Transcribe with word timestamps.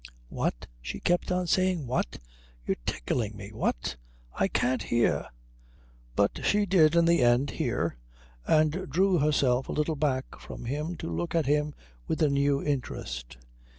"What?" 0.29 0.65
she 0.81 0.99
kept 0.99 1.31
on 1.31 1.45
saying. 1.45 1.85
"What? 1.85 2.17
You're 2.65 2.77
tickling 2.87 3.37
me 3.37 3.51
what? 3.53 3.97
I 4.33 4.47
can't 4.47 4.81
hear" 4.81 5.27
But 6.15 6.39
she 6.43 6.65
did 6.65 6.95
in 6.95 7.05
the 7.05 7.21
end 7.21 7.51
hear, 7.51 7.97
and 8.47 8.89
drew 8.89 9.19
herself 9.19 9.69
a 9.69 9.73
little 9.73 9.95
back 9.95 10.39
from 10.39 10.65
him 10.65 10.95
to 10.95 11.15
look 11.15 11.35
at 11.35 11.45
him 11.45 11.75
with 12.07 12.19
a 12.23 12.29
new 12.29 12.63
interest. 12.63 13.37